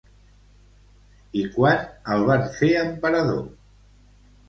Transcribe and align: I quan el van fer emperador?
I 1.43 1.45
quan 1.59 1.85
el 2.17 2.27
van 2.33 2.49
fer 2.59 2.73
emperador? 2.89 3.43